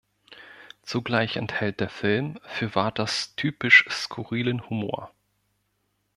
Zugleich 0.81 1.35
enthält 1.37 1.79
der 1.79 1.91
Film 1.91 2.39
für 2.47 2.73
Waters 2.73 3.35
typisch 3.35 3.85
skurrilen 3.87 4.67
Humor. 4.67 5.13